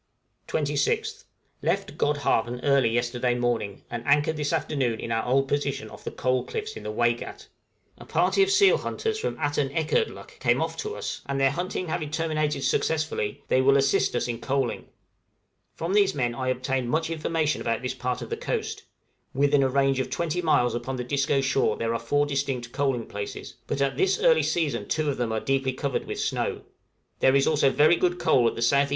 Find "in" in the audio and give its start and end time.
4.99-5.11, 6.75-6.81, 14.27-14.39